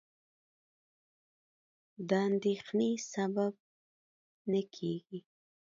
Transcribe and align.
د 2.09 2.11
اندېښنې 2.27 2.91
سبب 3.13 3.53
نه 4.51 4.61
کېږي. 4.75 5.19